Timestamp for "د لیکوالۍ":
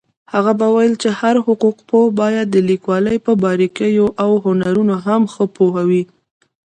2.51-3.17